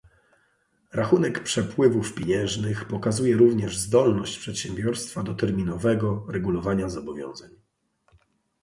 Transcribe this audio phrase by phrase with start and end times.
[0.93, 7.49] Rachunek przepływów pieniężnych pokazuje również zdolność przedsiębiorstwa do terminowego regulowania zobowiązań.